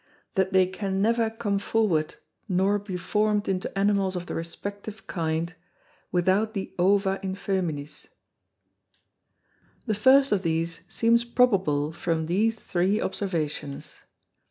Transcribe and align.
That 0.33 0.51
they 0.51 0.65
can 0.65 0.99
never 0.99 1.29
come 1.29 1.59
forward, 1.59 2.15
nor 2.49 2.79
be 2.79 2.97
formed 2.97 3.47
into 3.47 3.77
Animals 3.77 4.15
of 4.15 4.25
the 4.25 4.33
respective 4.33 5.05
kind, 5.05 5.53
without 6.11 6.55
the 6.55 6.73
Ova 6.79 7.19
in 7.21 7.35
Fœminis. 7.35 8.07
The 9.85 9.93
first 9.93 10.31
of 10.31 10.41
these 10.41 10.79
seems 10.87 11.23
probable 11.23 11.93
from 11.93 12.25
these 12.25 12.55
three 12.59 12.99
Observations. 12.99 13.97